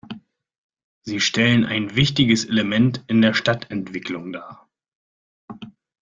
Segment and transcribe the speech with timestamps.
[1.03, 4.67] Sie stellen ein wichtiges Element in der Stadtentwicklung dar.